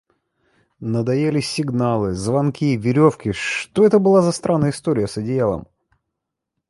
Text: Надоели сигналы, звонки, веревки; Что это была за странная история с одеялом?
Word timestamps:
Надоели 0.79 1.41
сигналы, 1.41 2.15
звонки, 2.15 2.75
веревки; 2.75 3.33
Что 3.33 3.85
это 3.85 3.99
была 3.99 4.23
за 4.23 4.31
странная 4.31 4.71
история 4.71 5.05
с 5.07 5.15
одеялом? 5.15 5.67